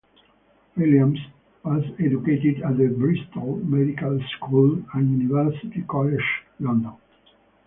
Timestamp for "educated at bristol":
1.99-3.57